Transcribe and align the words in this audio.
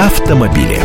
автомобили. 0.00 0.78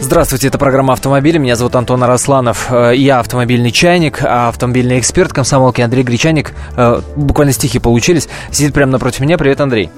Здравствуйте, 0.00 0.48
это 0.48 0.56
программа 0.56 0.94
«Автомобили». 0.94 1.36
Меня 1.36 1.54
зовут 1.54 1.76
Антон 1.76 2.02
Арасланов. 2.02 2.68
Э, 2.70 2.92
я 2.96 3.20
автомобильный 3.20 3.70
чайник, 3.70 4.20
а 4.22 4.48
автомобильный 4.48 4.98
эксперт 4.98 5.34
комсомолки 5.34 5.82
Андрей 5.82 6.02
Гречаник. 6.02 6.52
Э, 6.78 7.02
буквально 7.16 7.52
стихи 7.52 7.78
получились. 7.78 8.26
Сидит 8.50 8.72
прямо 8.72 8.92
напротив 8.92 9.20
меня. 9.20 9.36
Привет, 9.36 9.60
Андрей. 9.60 9.90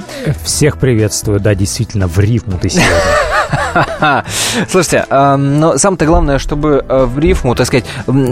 Всех 0.43 0.79
приветствую. 0.79 1.39
Да, 1.39 1.55
действительно, 1.55 2.09
в 2.09 2.19
рифму 2.19 2.59
ты 2.59 2.69
сегодня. 2.69 2.91
Слушайте, 4.69 5.05
но 5.11 5.79
самое 5.79 6.07
главное, 6.07 6.39
чтобы 6.39 6.85
э, 6.89 7.05
в 7.05 7.19
рифму, 7.19 7.55
так 7.55 7.67
сказать, 7.67 7.85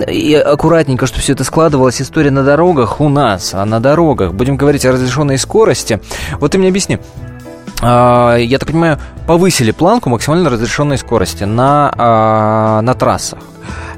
и 0.09 0.35
аккуратненько, 0.35 1.07
чтобы 1.07 1.23
все 1.23 1.33
это 1.33 1.45
складывалось, 1.45 2.01
история 2.01 2.31
на 2.31 2.45
дорогах 2.45 3.01
у 3.01 3.09
нас, 3.09 3.55
а 3.55 3.65
на 3.65 3.81
дорогах. 3.81 4.33
Будем 4.33 4.57
говорить 4.57 4.85
о 4.85 4.93
разрешенной 4.93 5.39
скорости. 5.39 6.01
Вот 6.41 6.53
ты 6.53 6.59
мне 6.59 6.69
объясни, 6.69 6.99
а, 7.83 8.37
я 8.37 8.59
так 8.59 8.69
понимаю, 8.69 8.99
повысили 9.27 9.71
планку 9.71 10.09
максимально 10.09 10.51
разрешенной 10.51 10.99
скорости 10.99 11.45
на, 11.45 11.93
а, 11.97 12.81
на 12.81 12.95
трассах. 12.95 13.41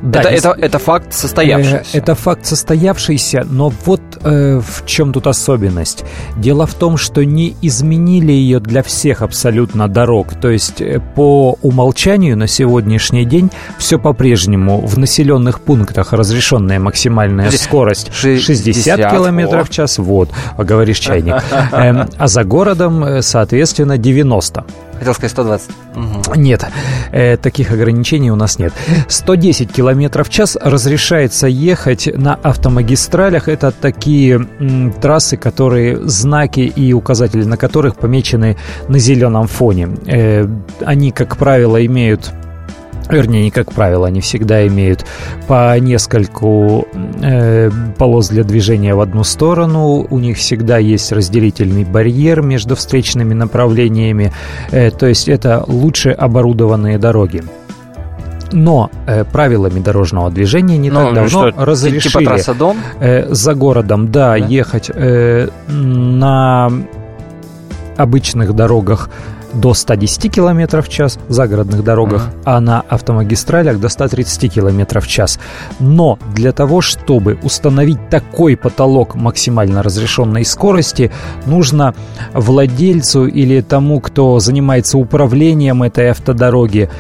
Да, 0.03 0.21
это, 0.21 0.29
это, 0.29 0.57
это 0.59 0.79
факт 0.79 1.13
состоявшийся. 1.13 1.85
Э, 1.93 1.99
это 1.99 2.15
факт 2.15 2.47
состоявшийся, 2.47 3.47
но 3.49 3.73
вот 3.85 4.01
э, 4.23 4.61
в 4.61 4.87
чем 4.87 5.13
тут 5.13 5.27
особенность. 5.27 6.05
Дело 6.37 6.67
в 6.67 6.75
том, 6.75 6.97
что 6.97 7.25
не 7.25 7.57
изменили 7.63 8.33
ее 8.33 8.61
для 8.61 8.83
всех 8.83 9.23
абсолютно 9.23 9.89
дорог. 9.89 10.35
То 10.35 10.51
есть 10.51 10.81
э, 10.81 11.01
по 11.15 11.57
умолчанию 11.63 12.37
на 12.37 12.47
сегодняшний 12.47 13.25
день 13.25 13.51
все 13.79 13.99
по-прежнему 13.99 14.81
в 14.81 14.99
населенных 14.99 15.61
пунктах 15.61 16.13
разрешенная 16.13 16.79
максимальная 16.79 17.51
скорость 17.51 18.13
60 18.13 18.99
км 18.99 19.65
в 19.65 19.71
час. 19.71 19.99
Вот, 19.99 20.31
а 20.57 20.65
говоришь 20.65 20.99
чайник. 20.99 21.35
Эм, 21.73 22.09
а 22.17 22.27
за 22.27 22.45
городом, 22.45 23.05
э, 23.05 23.23
соответственно, 23.23 23.99
90. 23.99 24.65
Хотел 24.99 25.15
сказать 25.15 25.31
120. 25.33 25.71
Угу. 25.95 26.35
Нет, 26.37 26.65
э, 27.13 27.37
таких 27.37 27.71
ограничений 27.71 28.31
у 28.31 28.37
нас 28.37 28.59
нет. 28.59 28.73
110 29.09 29.73
км 29.73 30.25
в 30.25 30.29
час 30.29 30.57
разрешается 30.61 31.47
ехать 31.47 32.09
на 32.15 32.35
автомагистралях. 32.35 33.49
Это 33.49 33.73
такие 33.73 34.47
м, 34.61 34.93
трассы, 34.93 35.37
которые 35.37 36.09
знаки 36.09 36.61
и 36.61 36.93
указатели 36.93 37.45
на 37.45 37.57
которых 37.57 37.97
помечены 37.97 38.57
на 38.89 38.99
зеленом 38.99 39.47
фоне. 39.47 39.89
Э, 40.07 40.47
они, 40.85 41.11
как 41.11 41.37
правило, 41.37 41.85
имеют 41.85 42.33
вернее, 43.11 43.45
не 43.45 43.51
как 43.51 43.73
правило, 43.73 44.07
они 44.07 44.21
всегда 44.21 44.67
имеют 44.67 45.05
по 45.47 45.79
нескольку 45.79 46.87
э, 47.23 47.71
полос 47.99 48.29
для 48.29 48.45
движения 48.45 48.95
в 48.95 49.01
одну 49.01 49.25
сторону, 49.25 50.07
у 50.09 50.19
них 50.19 50.37
всегда 50.37 50.79
есть 50.79 51.13
разделительный 51.13 51.85
барьер 51.85 52.43
между 52.43 52.77
встречными 52.77 53.35
направлениями, 53.35 54.33
э, 54.71 54.91
то 54.91 55.07
есть 55.07 55.29
это 55.29 55.65
лучше 55.67 56.11
оборудованные 56.11 56.99
дороги. 56.99 57.43
Но 58.53 58.91
э, 59.07 59.25
правилами 59.25 59.81
дорожного 59.81 60.31
движения 60.31 60.79
не 60.79 60.91
ну, 60.91 61.07
так 61.07 61.15
давно 61.15 61.51
что, 61.51 61.65
разрешили 61.65 62.09
типа 62.09 62.21
трасса 62.25 62.55
Дон? 62.55 62.77
Э, 63.01 63.27
за 63.33 63.55
городом, 63.55 64.13
да, 64.13 64.31
да? 64.31 64.37
ехать 64.37 64.91
э, 64.95 65.49
на 65.69 66.71
обычных 67.97 68.55
дорогах 68.55 69.11
до 69.53 69.75
110 69.75 70.33
км 70.33 70.83
в 70.83 70.89
час, 70.89 71.19
загородных 71.29 71.83
дорогах, 71.83 72.29
uh-huh. 72.29 72.43
а 72.45 72.61
на 72.61 72.81
автомагистралях 72.81 73.81
до 73.81 73.89
130 73.89 74.53
км 74.53 75.01
в 75.01 75.09
час. 75.09 75.39
Но 75.81 76.19
для 76.35 76.53
того, 76.53 76.81
чтобы 76.81 77.39
установить 77.43 78.09
такой 78.11 78.57
потолок 78.57 79.15
максимально 79.15 79.83
разрешенной 79.83 80.45
скорости, 80.45 81.11
нужно 81.47 81.95
владельцу 82.33 83.27
или 83.27 83.61
тому, 83.61 84.01
кто 84.01 84.39
занимается 84.41 84.99
управлением 84.99 85.83
этой 85.83 86.11
автодороги, 86.11 86.91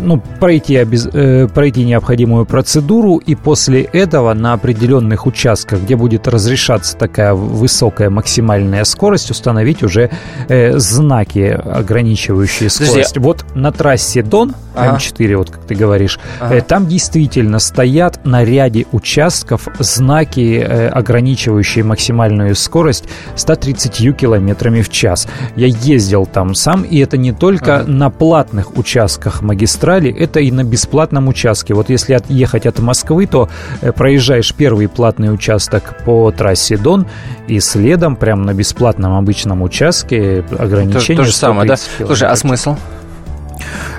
ну, 0.00 0.22
пройти, 0.40 0.76
обез... 0.76 1.08
э, 1.12 1.48
пройти 1.48 1.84
необходимую 1.84 2.46
процедуру, 2.46 3.16
и 3.16 3.34
после 3.34 3.82
этого 3.82 4.34
на 4.34 4.52
определенных 4.52 5.26
участках, 5.26 5.82
где 5.82 5.96
будет 5.96 6.28
разрешаться 6.28 6.96
такая 6.96 7.34
высокая 7.34 8.10
максимальная 8.10 8.84
скорость, 8.84 9.30
установить 9.30 9.82
уже 9.82 10.10
э, 10.48 10.78
знаки, 10.78 11.60
ограничивающие 11.64 12.70
скорость. 12.70 13.14
Подожди. 13.14 13.20
Вот 13.20 13.44
на 13.54 13.72
трассе 13.72 14.22
Дон, 14.22 14.54
ага. 14.74 14.96
М4, 14.96 15.36
вот 15.36 15.50
как 15.50 15.64
ты 15.64 15.74
говоришь, 15.74 16.18
ага. 16.40 16.56
э, 16.56 16.60
там 16.60 16.86
действительно 16.86 17.58
стоят 17.58 18.24
на 18.24 18.44
ряде 18.44 18.86
участков 18.92 19.68
знаки, 19.78 20.64
э, 20.66 20.88
ограничивающие 20.88 21.84
максимальную 21.84 22.54
скорость 22.54 23.04
130 23.36 24.16
километрами 24.16 24.82
в 24.82 24.90
час. 24.90 25.28
Я 25.56 25.66
ездил 25.66 26.26
там 26.26 26.54
сам, 26.54 26.82
и 26.82 26.98
это 26.98 27.16
не 27.16 27.32
только 27.32 27.80
ага. 27.80 27.90
на 27.90 28.10
платных 28.10 28.76
участках 28.76 29.42
магистрали, 29.52 30.10
это 30.10 30.40
и 30.40 30.50
на 30.50 30.64
бесплатном 30.64 31.28
участке. 31.28 31.74
Вот 31.74 31.90
если 31.90 32.14
отъехать 32.14 32.66
от 32.66 32.78
Москвы, 32.80 33.26
то 33.26 33.48
э, 33.82 33.92
проезжаешь 33.92 34.54
первый 34.54 34.88
платный 34.88 35.32
участок 35.32 35.94
по 36.04 36.30
трассе 36.30 36.76
Дон, 36.76 37.06
и 37.48 37.60
следом, 37.60 38.16
прямо 38.16 38.44
на 38.44 38.54
бесплатном 38.54 39.14
обычном 39.14 39.62
участке, 39.62 40.44
ограничение 40.58 41.16
то, 41.16 41.22
то 41.22 41.24
же 41.24 41.32
самое, 41.32 41.68
да? 41.68 41.76
Слушай, 41.76 42.28
а 42.28 42.36
смысл? 42.36 42.76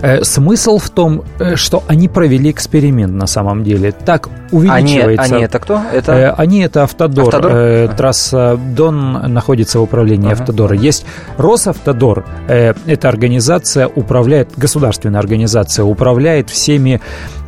Э, 0.02 0.24
смысл 0.24 0.78
в 0.78 0.90
том, 0.90 1.24
э, 1.40 1.56
что 1.56 1.84
они 1.88 2.08
провели 2.08 2.52
эксперимент 2.52 3.14
на 3.14 3.28
самом 3.28 3.64
деле. 3.64 3.92
Так 3.92 4.30
увеличивается... 4.52 5.24
Они, 5.24 5.36
они 5.36 5.44
это 5.46 5.60
кто? 5.60 5.82
Это... 5.94 6.12
Э, 6.12 6.30
они 6.38 6.62
это 6.62 6.84
Автодор. 6.84 7.28
Автодор? 7.28 7.96
Трасса 7.96 8.60
Дон 8.76 9.34
находится 9.34 9.80
в 9.80 9.84
управлении 9.84 10.32
ага. 10.32 10.42
Автодора. 10.42 10.76
Есть 10.76 11.06
Росавтодор. 11.38 12.26
Эта 12.48 13.10
организация 13.10 13.88
управляет, 13.88 14.50
государственная 14.58 15.20
организация 15.20 15.86
управляет 15.86 16.50
всеми 16.50 17.02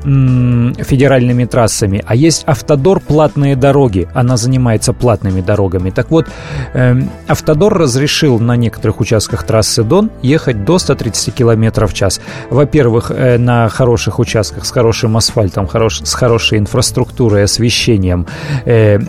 федеральными 0.05 1.45
трассами, 1.45 2.03
а 2.05 2.15
есть 2.15 2.43
Автодор 2.45 2.99
платные 2.99 3.55
дороги, 3.55 4.07
она 4.13 4.37
занимается 4.37 4.93
платными 4.93 5.41
дорогами. 5.41 5.89
Так 5.89 6.11
вот, 6.11 6.27
э, 6.73 6.95
Автодор 7.27 7.73
разрешил 7.73 8.39
на 8.39 8.55
некоторых 8.55 8.99
участках 8.99 9.43
трассы 9.43 9.83
Дон 9.83 10.11
ехать 10.21 10.63
до 10.63 10.77
130 10.77 11.33
км 11.33 11.87
в 11.87 11.93
час. 11.93 12.21
Во-первых, 12.49 13.11
э, 13.11 13.37
на 13.37 13.67
хороших 13.69 14.19
участках 14.19 14.65
с 14.65 14.71
хорошим 14.71 15.17
асфальтом, 15.17 15.67
хорош, 15.67 16.01
с 16.03 16.13
хорошей 16.13 16.59
инфраструктурой, 16.59 17.43
освещением, 17.43 18.27
э, 18.65 18.99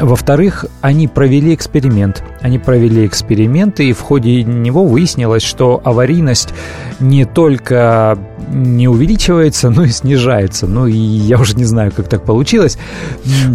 во-вторых, 0.00 0.66
они 0.80 1.08
провели 1.08 1.54
эксперимент. 1.54 2.22
Они 2.40 2.58
провели 2.58 3.06
эксперимент, 3.06 3.80
и 3.80 3.92
в 3.92 4.00
ходе 4.00 4.42
него 4.42 4.84
выяснилось, 4.84 5.42
что 5.42 5.80
аварийность 5.84 6.50
не 7.00 7.24
только 7.24 8.18
не 8.50 8.88
увеличивается, 8.88 9.70
но 9.70 9.84
и 9.84 9.90
снижается. 9.90 10.66
Ну, 10.66 10.86
и 10.86 10.96
я 10.96 11.38
уже 11.38 11.54
не 11.54 11.64
знаю, 11.64 11.92
как 11.94 12.08
так 12.08 12.24
получилось. 12.24 12.78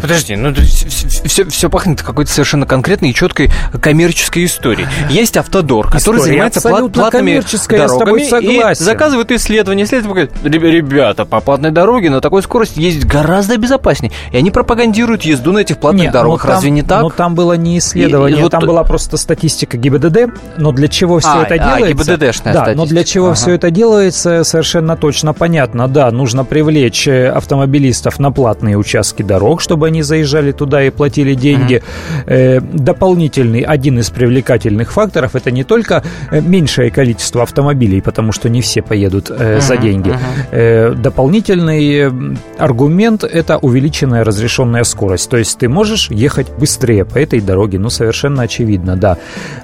Подожди, 0.02 0.36
ну 0.36 0.54
все, 0.54 1.46
все 1.46 1.70
пахнет 1.70 2.02
какой-то 2.02 2.31
совершенно 2.31 2.66
конкретной 2.66 3.10
и 3.12 3.14
четкой 3.14 3.50
коммерческой 3.81 4.46
историей. 4.46 4.88
Есть 5.10 5.38
автодор, 5.38 5.88
который 5.88 6.00
История 6.00 6.22
занимается 6.22 6.62
платными 6.62 6.92
дорогами 6.92 8.72
и 8.72 8.75
заказывает 8.75 9.31
исследования. 9.31 9.84
Исследования 9.84 10.30
говорят, 10.44 10.74
ребята, 10.74 11.25
по 11.25 11.40
платной 11.40 11.72
дороге 11.72 12.10
на 12.10 12.22
такой 12.22 12.44
скорости 12.44 12.80
ездить 12.80 13.06
гораздо 13.06 13.58
безопаснее. 13.58 14.12
И 14.31 14.38
они 14.38 14.52
пропагандируют 14.52 15.24
езду 15.24 15.52
на 15.52 15.60
этих 15.60 15.78
платных 15.78 16.04
Нет, 16.04 16.14
дорогах. 16.14 16.33
Ну, 16.34 16.48
там, 16.48 16.52
Разве 16.52 16.70
не 16.72 16.82
так? 16.82 17.02
Ну, 17.02 17.10
там 17.10 17.36
было 17.36 17.54
не 17.54 17.78
исследование, 17.78 18.38
и, 18.38 18.40
и 18.40 18.44
вот... 18.44 18.52
там 18.52 18.66
была 18.66 18.84
просто 18.84 19.18
статистика 19.18 19.78
ГИБДД. 19.78 20.58
Но 20.58 20.72
для 20.72 20.88
чего 20.88 21.20
все 21.20 21.30
а, 21.30 21.44
это 21.44 21.56
а, 21.56 21.78
делается? 21.78 22.04
ГИБДДшная 22.04 22.54
да, 22.54 22.62
статистика. 22.62 22.78
но 22.78 22.86
для 22.86 23.04
чего 23.04 23.26
ага. 23.28 23.36
все 23.36 23.52
это 23.52 23.72
делается, 23.72 24.44
совершенно 24.44 24.96
точно 24.98 25.34
понятно. 25.34 25.88
Да, 25.88 26.12
нужно 26.12 26.46
привлечь 26.46 27.08
э, 27.08 27.30
автомобилистов 27.30 28.20
на 28.20 28.32
платные 28.32 28.78
участки 28.78 29.24
дорог, 29.24 29.62
чтобы 29.62 29.88
они 29.88 30.02
заезжали 30.02 30.52
туда 30.52 30.84
и 30.84 30.90
платили 30.90 31.34
деньги. 31.34 31.81
Mm-hmm. 32.25 32.78
Дополнительный, 32.78 33.62
один 33.62 34.00
из 34.00 34.10
привлекательных 34.10 34.92
факторов, 34.92 35.36
это 35.36 35.52
не 35.52 35.63
только 35.63 36.04
э, 36.31 36.42
меньшее 36.42 36.92
количество 36.92 37.44
автомобилей, 37.44 38.02
потому 38.02 38.31
что 38.31 38.50
не 38.50 38.62
все 38.62 38.81
поедут 38.81 39.30
mm-hmm. 39.30 39.62
за 39.62 39.78
деньги. 39.78 40.18
Mm-hmm. 40.52 40.96
Дополнительный 40.96 42.36
аргумент– 42.57 43.24
это 43.24 43.57
увеличенная 43.57 44.24
разрешенная 44.24 44.84
скорость. 44.84 45.30
То 45.30 45.38
есть 45.38 45.57
ты 45.57 45.69
можешь 45.69 46.10
ехать 46.13 46.51
быстрее 46.57 47.06
по 47.06 47.18
этой 47.18 47.42
дороге, 47.42 47.80
ну, 47.80 47.89
совершенно 47.89 48.44
очевидно, 48.44 48.95
да. 48.95 49.18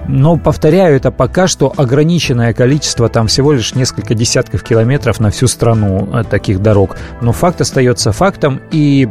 Но, 0.08 0.38
повторяю, 0.38 0.96
это 0.96 1.12
пока 1.12 1.48
что 1.48 1.74
ограниченное 1.76 2.54
количество, 2.54 3.10
там 3.10 3.28
всего 3.28 3.54
лишь 3.54 3.76
несколько 3.76 4.16
десятков 4.16 4.64
километров 4.64 5.20
на 5.20 5.30
всю 5.30 5.48
страну 5.48 6.10
э, 6.14 6.24
таких 6.24 6.62
дорог. 6.62 6.98
Но 7.22 7.32
факт 7.32 7.62
остается 7.62 8.12
фактом, 8.12 8.62
и 8.72 9.08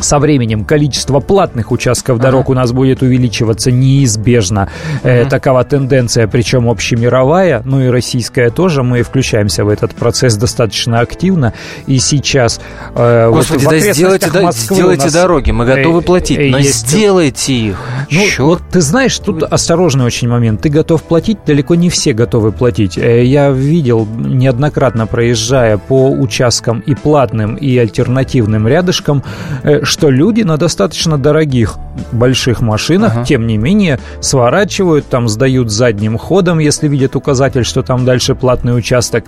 со 0.00 0.18
временем 0.18 0.64
количество 0.64 1.20
платных 1.20 1.72
участков 1.72 2.18
дорог 2.18 2.42
ага. 2.42 2.50
у 2.52 2.54
нас 2.54 2.72
будет 2.72 3.02
увеличиваться 3.02 3.70
неизбежно. 3.70 4.68
Э, 5.02 5.26
такова 5.26 5.64
тенденция, 5.64 6.26
причем 6.26 6.68
общемировая, 6.68 7.62
ну 7.64 7.80
и 7.80 7.88
российская 7.88 8.50
тоже. 8.50 8.82
Мы 8.82 9.02
включаемся 9.02 9.64
в 9.64 9.68
этот 9.68 9.94
процесс 9.94 10.36
достаточно 10.36 11.00
активно. 11.00 11.52
И 11.86 11.98
сейчас... 11.98 12.60
Э, 12.94 13.30
Господи, 13.30 13.64
вот 13.64 13.70
да 13.70 13.92
сделайте, 13.92 14.30
да, 14.30 14.52
сделайте 14.52 15.04
нас, 15.04 15.12
дороги, 15.12 15.50
мы 15.50 15.64
готовы 15.64 16.00
э, 16.00 16.02
платить, 16.02 16.38
э, 16.38 16.50
но 16.50 16.58
есть... 16.58 16.88
сделайте 16.88 17.52
их. 17.54 17.80
Ну, 18.10 18.20
Черт. 18.20 18.38
вот 18.38 18.62
ты 18.70 18.80
знаешь, 18.80 19.18
тут 19.18 19.42
осторожный 19.42 20.04
очень 20.04 20.28
момент. 20.28 20.60
Ты 20.60 20.68
готов 20.68 21.02
платить, 21.02 21.38
далеко 21.46 21.74
не 21.74 21.90
все 21.90 22.12
готовы 22.12 22.52
платить. 22.52 22.98
Э, 22.98 23.24
я 23.24 23.50
видел 23.50 24.06
неоднократно, 24.06 25.06
проезжая 25.06 25.78
по 25.78 26.10
участкам 26.10 26.80
и 26.80 26.94
платным, 26.94 27.56
и 27.56 27.76
альтернативным 27.76 28.68
рядышком, 28.68 29.22
э, 29.62 29.84
что 29.94 30.10
люди 30.10 30.42
на 30.42 30.56
достаточно 30.56 31.18
дорогих 31.18 31.76
больших 32.10 32.60
машинах, 32.60 33.12
ага. 33.12 33.24
тем 33.24 33.46
не 33.46 33.56
менее, 33.56 34.00
сворачивают, 34.20 35.06
там 35.06 35.28
сдают 35.28 35.70
задним 35.70 36.18
ходом, 36.18 36.58
если 36.58 36.88
видят 36.88 37.14
указатель, 37.14 37.62
что 37.62 37.84
там 37.84 38.04
дальше 38.04 38.34
платный 38.34 38.76
участок 38.76 39.24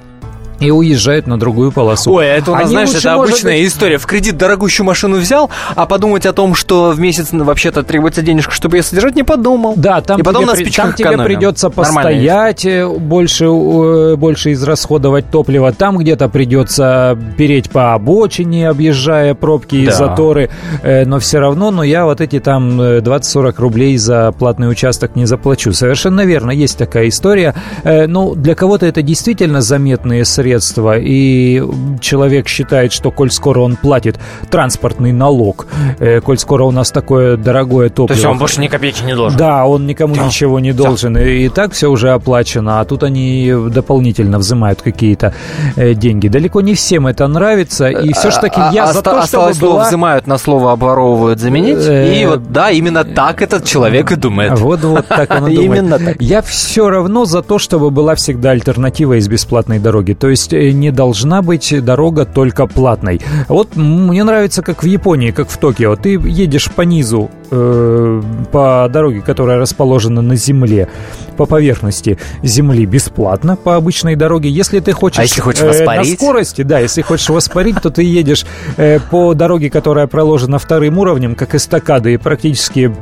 и 0.60 0.70
уезжают 0.70 1.26
на 1.26 1.38
другую 1.38 1.72
полосу. 1.72 2.12
Ой, 2.12 2.26
это 2.26 2.52
у 2.52 2.54
нас, 2.54 2.64
Они 2.64 2.70
знаешь, 2.70 2.94
это 2.94 3.14
обычная 3.14 3.58
быть... 3.58 3.68
история. 3.68 3.98
В 3.98 4.06
кредит 4.06 4.36
дорогущую 4.36 4.86
машину 4.86 5.18
взял, 5.18 5.50
а 5.74 5.86
подумать 5.86 6.26
о 6.26 6.32
том, 6.32 6.54
что 6.54 6.90
в 6.90 7.00
месяц 7.00 7.28
вообще-то 7.32 7.82
требуется 7.82 8.22
денежка, 8.22 8.52
чтобы 8.52 8.78
ее 8.78 8.82
содержать, 8.82 9.14
не 9.14 9.22
подумал. 9.22 9.74
Да, 9.76 10.00
там, 10.00 10.20
и 10.20 10.22
потом 10.22 10.44
тебе, 10.44 10.64
на 10.64 10.72
там 10.72 10.92
тебе 10.94 11.18
придется 11.18 11.70
постоять, 11.70 12.64
э, 12.64 12.86
больше, 12.86 13.44
э, 13.44 14.16
больше 14.16 14.52
израсходовать 14.52 15.30
топлива. 15.30 15.72
Там 15.72 15.98
где-то 15.98 16.28
придется 16.28 17.18
переть 17.36 17.70
по 17.70 17.94
обочине, 17.94 18.68
объезжая 18.68 19.34
пробки 19.34 19.76
и 19.76 19.86
да. 19.86 19.92
заторы. 19.92 20.50
Э, 20.82 21.04
но 21.04 21.18
все 21.18 21.38
равно, 21.38 21.70
но 21.70 21.82
я 21.82 22.04
вот 22.04 22.20
эти 22.20 22.40
там 22.40 22.80
20-40 22.80 23.54
рублей 23.58 23.96
за 23.98 24.32
платный 24.32 24.70
участок 24.70 25.16
не 25.16 25.26
заплачу. 25.26 25.72
Совершенно 25.72 26.24
верно, 26.24 26.50
есть 26.50 26.78
такая 26.78 27.08
история. 27.08 27.54
Ну, 27.84 28.34
для 28.34 28.54
кого-то 28.54 28.86
это 28.86 29.02
действительно 29.02 29.60
заметные 29.60 30.24
средства 30.24 30.45
средства, 30.46 30.96
и 30.98 31.62
человек 32.00 32.48
считает, 32.48 32.92
что 32.92 33.10
коль 33.10 33.30
скоро 33.30 33.60
он 33.60 33.76
платит 33.76 34.18
транспортный 34.50 35.12
налог, 35.12 35.66
э, 35.98 36.20
коль 36.20 36.38
скоро 36.38 36.64
у 36.64 36.70
нас 36.70 36.90
такое 36.90 37.36
дорогое 37.36 37.88
топливо... 37.88 38.08
То 38.08 38.14
есть 38.14 38.26
он 38.26 38.38
больше 38.38 38.60
ни 38.60 38.68
копейки 38.68 39.02
не 39.02 39.16
должен? 39.16 39.38
Да, 39.38 39.66
он 39.66 39.86
никому 39.86 40.14
да. 40.14 40.26
ничего 40.26 40.60
не 40.60 40.72
должен, 40.72 41.14
да. 41.14 41.28
и, 41.28 41.46
и 41.46 41.48
так 41.48 41.72
все 41.72 41.88
уже 41.88 42.10
оплачено, 42.10 42.80
а 42.80 42.84
тут 42.84 43.02
они 43.02 43.52
дополнительно 43.70 44.38
взимают 44.38 44.82
какие-то 44.82 45.34
э, 45.76 45.94
деньги. 45.94 46.28
Далеко 46.28 46.60
не 46.60 46.74
всем 46.74 47.06
это 47.06 47.26
нравится, 47.26 47.88
и 47.88 48.12
все 48.12 48.30
же 48.30 48.40
таки 48.40 48.60
а, 48.60 48.70
я 48.72 48.84
а, 48.84 48.92
за 48.92 49.02
то, 49.02 49.22
чтобы 49.26 49.52
была... 49.54 49.88
взимают 49.88 50.26
на 50.26 50.38
слово 50.38 50.72
обворовывают 50.72 51.40
заменить, 51.40 51.84
э, 51.88 52.20
и 52.20 52.26
вот, 52.26 52.52
да, 52.52 52.70
именно 52.70 53.04
так 53.04 53.42
этот 53.42 53.64
человек 53.64 54.12
и 54.12 54.16
думает. 54.16 54.58
Вот, 54.58 54.80
вот 54.84 55.06
так 55.08 55.30
он 55.30 55.48
и 55.48 55.56
думает. 55.56 55.80
Именно 55.80 55.98
так. 55.98 56.16
Я 56.20 56.40
все 56.42 56.88
равно 56.88 57.24
за 57.24 57.42
то, 57.42 57.58
чтобы 57.58 57.90
была 57.90 58.14
всегда 58.14 58.50
альтернатива 58.50 59.14
из 59.18 59.28
бесплатной 59.28 59.78
дороги. 59.78 60.12
То 60.12 60.28
есть 60.28 60.35
э, 60.52 60.70
не 60.70 60.90
должна 60.90 61.42
быть 61.42 61.74
дорога 61.84 62.24
только 62.24 62.66
платной. 62.66 63.20
Вот 63.48 63.76
мне 63.76 64.24
нравится, 64.24 64.62
как 64.62 64.82
в 64.82 64.86
Японии, 64.86 65.30
как 65.30 65.48
в 65.48 65.56
Токио. 65.58 65.96
Ты 65.96 66.10
едешь 66.14 66.70
по 66.70 66.82
низу 66.82 67.30
э, 67.50 68.22
по 68.52 68.88
дороге, 68.90 69.20
которая 69.20 69.58
расположена 69.58 70.22
на 70.22 70.36
земле, 70.36 70.88
по 71.36 71.46
поверхности 71.46 72.18
земли 72.42 72.86
бесплатно 72.86 73.56
по 73.56 73.76
обычной 73.76 74.16
дороге. 74.16 74.50
Если 74.50 74.80
ты 74.80 74.92
хочешь, 74.92 75.18
а 75.18 75.22
если 75.22 75.40
хочешь 75.40 75.62
э, 75.62 75.84
на 75.84 76.04
скорости, 76.04 76.62
да, 76.62 76.78
если 76.78 77.02
хочешь 77.02 77.28
воспарить, 77.28 77.80
то 77.80 77.90
ты 77.90 78.02
едешь 78.02 78.46
э, 78.76 78.98
по 79.10 79.34
дороге, 79.34 79.70
которая 79.70 80.06
проложена 80.06 80.58
вторым 80.58 80.98
уровнем, 80.98 81.34
как 81.34 81.54
эстакады, 81.54 82.14
и 82.14 82.16
практически 82.16 82.94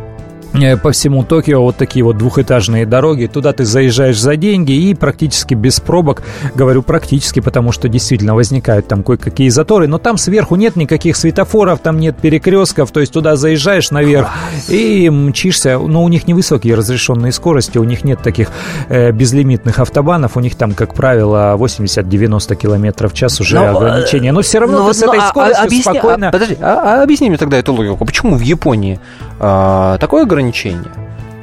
по 0.83 0.93
всему 0.93 1.25
Токио 1.25 1.63
вот 1.63 1.77
такие 1.77 2.05
вот 2.05 2.17
двухэтажные 2.17 2.87
дороги. 2.87 3.27
Туда 3.27 3.53
ты 3.53 3.65
заезжаешь 3.65 4.21
за 4.21 4.37
деньги 4.37 4.73
и 4.73 4.95
практически 4.95 5.55
без 5.55 5.81
пробок. 5.81 6.23
Говорю 6.55 6.83
практически, 6.83 7.41
потому 7.41 7.73
что 7.73 7.89
действительно 7.89 8.35
возникают 8.35 8.87
там 8.87 9.03
кое-какие 9.03 9.49
заторы. 9.49 9.89
Но 9.89 9.99
там 9.99 10.17
сверху 10.17 10.55
нет 10.55 10.77
никаких 10.77 11.17
светофоров, 11.17 11.81
там 11.81 11.99
нет 11.99 12.17
перекрестков. 12.17 12.93
То 12.93 13.01
есть 13.01 13.13
туда 13.13 13.35
заезжаешь 13.35 13.91
наверх 13.91 14.29
и 14.69 15.11
мчишься. 15.11 15.79
Но 15.79 16.05
у 16.05 16.09
них 16.09 16.29
невысокие 16.29 16.77
разрешенные 16.77 17.33
скорости, 17.33 17.79
у 17.79 17.85
них 17.85 18.05
нет 18.05 18.21
таких 18.23 18.51
э, 18.89 19.11
безлимитных 19.11 19.81
автобанов. 19.81 20.37
У 20.37 20.41
них 20.41 20.55
там, 20.55 20.73
как 20.73 20.95
правило, 20.95 21.57
80-90 21.59 22.55
километров 22.55 23.13
в 23.13 23.17
час 23.17 23.41
уже 23.41 23.57
но, 23.57 23.65
э, 23.65 23.69
ограничения. 23.71 24.31
Но 24.31 24.43
все 24.43 24.61
равно 24.61 24.85
но, 24.85 24.89
ты 24.89 24.95
с 24.95 25.03
этой 25.03 25.19
а, 25.19 25.25
а 25.25 25.29
скоростью 25.29 25.63
а, 25.63 25.65
объясни, 25.65 25.83
спокойно... 25.83 26.29
А, 26.29 26.33
подожди, 26.33 26.57
а, 26.61 27.01
а 27.01 27.03
объясни 27.03 27.29
мне 27.29 27.39
тогда 27.39 27.59
эту 27.59 27.73
логику. 27.73 28.05
Почему 28.05 28.37
в 28.37 28.41
Японии 28.41 29.01
а, 29.41 29.99
такое 29.99 30.23
ограничение? 30.23 30.44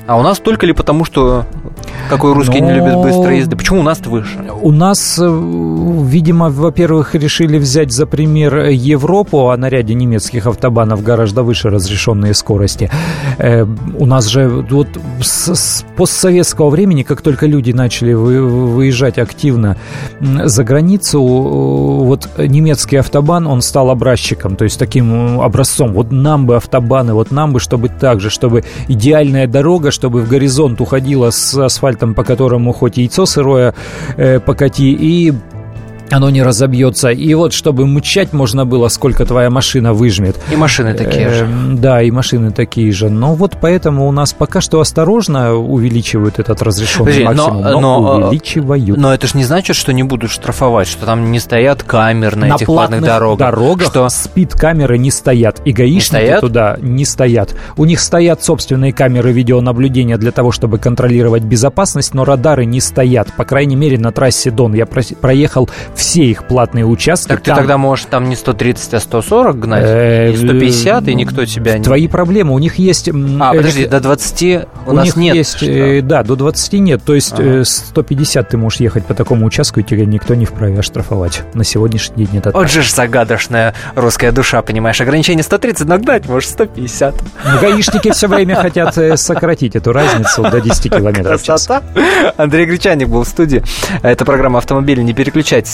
А 0.08 0.18
у 0.18 0.22
нас 0.24 0.40
только 0.40 0.66
ли 0.66 0.74
потому, 0.74 1.06
что 1.06 1.46
какой 2.10 2.34
русский 2.34 2.62
Но... 2.62 2.68
не 2.68 2.74
любит 2.74 2.96
быстрой 2.96 3.40
езды? 3.40 3.56
Почему 3.56 3.80
у 3.80 3.84
нас 3.84 4.00
выше? 4.06 4.38
У 4.62 4.72
нас, 4.72 5.18
э, 5.20 5.26
видимо, 5.26 6.50
во-первых, 6.50 7.16
решили 7.16 7.58
взять 7.58 7.92
за 7.92 8.06
пример 8.06 8.70
Европу, 8.70 9.50
а 9.50 9.58
на 9.58 9.70
ряде 9.70 9.94
немецких 9.94 10.48
автобанов 10.48 11.04
гораздо 11.04 11.44
выше 11.44 11.70
разрешенные 11.70 12.34
скорости. 12.34 12.90
Э, 13.38 13.66
у 13.98 14.06
нас 14.06 14.28
же 14.28 14.48
вот 14.70 14.88
с, 15.22 15.56
с 15.56 15.86
постсоветского 15.96 16.70
времени, 16.70 17.04
как 17.04 17.22
только 17.22 17.46
люди 17.46 17.72
начали 17.72 18.14
вы, 18.14 18.42
выезжать 18.42 19.18
активно 19.18 19.78
за 20.20 20.64
границу, 20.64 21.22
вот 21.22 22.30
немецкий 22.38 22.98
автобан, 22.98 23.48
он 23.48 23.62
стал 23.62 23.90
образчиком, 23.90 24.56
то 24.56 24.64
есть 24.64 24.80
таким 24.80 25.42
образцом. 25.42 25.94
Вот 25.94 26.12
нам 26.12 26.46
бы 26.46 26.56
автобаны, 26.56 27.14
вот 27.14 27.32
нам 27.32 27.54
бы, 27.54 27.60
чтобы 27.60 27.90
так 27.90 28.20
же, 28.20 28.30
чтобы 28.30 28.64
идеальная 28.88 29.48
дорога, 29.48 29.92
чтобы 29.92 30.22
в 30.22 30.30
горизонт 30.30 30.82
уходила 30.82 31.30
с 31.30 31.68
асфальтом, 31.92 32.14
по 32.14 32.24
которому 32.24 32.74
хоть 32.74 32.98
яйцо 32.98 33.26
сырое 33.26 33.74
э, 34.18 34.40
покати, 34.40 34.92
и 34.92 35.34
оно 36.14 36.30
не 36.30 36.44
разобьется. 36.44 37.10
И 37.10 37.34
вот, 37.34 37.54
чтобы 37.54 37.88
мчать 37.88 38.34
можно 38.34 38.66
было, 38.66 38.88
сколько 38.88 39.26
твоя 39.26 39.50
машина 39.50 39.94
выжмет. 39.94 40.38
И 40.52 40.56
машины 40.56 40.94
такие 40.94 41.30
же. 41.30 41.46
Эм, 41.46 41.78
да, 41.80 42.02
и 42.02 42.12
машины 42.12 42.52
такие 42.52 42.92
же. 42.92 43.10
Но 43.10 43.36
вот 43.36 43.58
поэтому 43.62 44.08
у 44.08 44.12
нас 44.12 44.34
пока 44.34 44.62
что 44.62 44.80
осторожно 44.80 45.54
увеличивают 45.54 46.40
этот 46.40 46.62
разрешенный 46.62 47.24
Подожди, 47.24 47.24
максимум, 47.24 47.62
но, 47.62 47.80
но, 47.80 48.00
но 48.00 48.28
увеличивают. 48.28 48.98
Но 48.98 49.14
это 49.14 49.28
же 49.28 49.38
не 49.38 49.44
значит, 49.44 49.76
что 49.76 49.94
не 49.94 50.04
будут 50.04 50.32
штрафовать, 50.32 50.88
что 50.88 51.06
там 51.06 51.32
не 51.32 51.40
стоят 51.40 51.84
камеры 51.84 52.36
на, 52.38 52.48
на 52.48 52.56
этих 52.56 52.66
платных 52.66 53.02
дорогах. 53.02 53.52
дорогах 53.52 53.88
что... 53.88 54.10
спид-камеры 54.10 54.98
не 54.98 55.12
стоят. 55.12 55.62
И 55.66 55.72
гаишники 55.72 55.94
не 55.94 56.02
стоят? 56.02 56.42
туда 56.42 56.78
не 56.82 57.06
стоят. 57.06 57.56
У 57.78 57.86
них 57.86 58.00
стоят 58.00 58.44
собственные 58.44 58.94
камеры 58.94 59.32
видеонаблюдения 59.32 60.18
для 60.18 60.32
того, 60.32 60.52
чтобы 60.52 60.78
контролировать 60.78 61.44
безопасность, 61.44 62.14
но 62.14 62.26
радары 62.26 62.66
не 62.66 62.80
стоят. 62.82 63.34
По 63.36 63.46
крайней 63.46 63.76
мере, 63.76 63.98
на 63.98 64.12
трассе 64.12 64.52
Дон. 64.52 64.74
Я 64.74 64.86
проехал 64.86 65.70
все 66.02 66.24
их 66.24 66.46
платные 66.46 66.84
участки. 66.84 67.30
Так 67.30 67.42
там... 67.42 67.56
ты 67.56 67.62
тогда 67.62 67.78
можешь 67.78 68.06
там 68.10 68.28
не 68.28 68.36
130, 68.36 68.96
а 68.96 69.00
140 69.00 69.60
гнать? 69.60 69.84
Э, 69.86 70.32
не 70.32 70.38
150, 70.38 71.08
и 71.08 71.16
никто 71.16 71.46
тебя 71.46 71.78
не... 71.78 71.84
Твои 71.84 72.08
проблемы. 72.08 72.54
У 72.54 72.60
них 72.60 72.76
есть... 72.80 73.08
А, 73.40 73.54
подожди, 73.54 73.86
до 73.86 74.00
20 74.00 74.68
у, 74.88 74.94
нас 74.94 75.16
нет? 75.16 75.36
есть... 75.36 75.62
Э, 75.62 76.02
да, 76.02 76.24
до 76.24 76.36
20 76.36 76.74
нет. 76.74 77.04
То 77.04 77.14
есть 77.14 77.36
150 77.64 78.50
ты 78.50 78.58
можешь 78.58 78.80
ехать 78.80 79.06
по 79.06 79.14
такому 79.14 79.46
участку, 79.46 79.80
и 79.80 79.84
тебя 79.84 80.06
никто 80.06 80.34
не 80.34 80.46
вправе 80.46 80.80
оштрафовать. 80.80 81.44
На 81.54 81.64
сегодняшний 81.64 82.26
день 82.26 82.40
это 82.40 82.50
Вот 82.52 82.72
же 82.72 82.82
ж 82.82 82.90
загадочная 82.90 83.76
русская 83.96 84.32
душа, 84.32 84.62
понимаешь. 84.64 85.00
Ограничение 85.02 85.44
130, 85.44 85.88
но 85.88 86.00
гнать 86.00 86.28
можешь 86.28 86.50
150. 86.50 87.14
Гаишники 87.62 88.12
все 88.12 88.28
время 88.28 88.56
хотят 88.62 88.98
э, 88.98 89.18
сократить 89.18 89.76
эту 89.76 89.94
разницу 89.94 90.42
до 90.42 90.60
10 90.62 90.92
километров 90.92 91.44
час. 91.44 91.70
Андрей 92.38 92.66
Гречаник 92.66 93.08
был 93.08 93.24
в 93.24 93.28
студии. 93.28 93.64
Это 94.02 94.26
программа 94.26 94.58
«Автомобили». 94.58 95.02
Не 95.02 95.14
переключайтесь, 95.14 95.74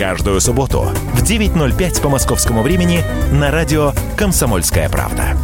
Каждую 0.00 0.40
субботу 0.40 0.84
в 1.12 1.22
9.05 1.22 2.00
по 2.00 2.08
московскому 2.08 2.62
времени 2.62 3.04
на 3.32 3.50
радио 3.50 3.92
«Комсомольская 4.16 4.88
правда». 4.88 5.36